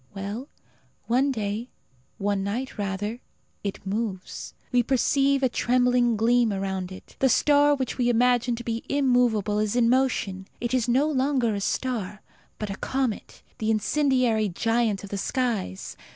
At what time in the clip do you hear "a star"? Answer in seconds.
11.53-12.23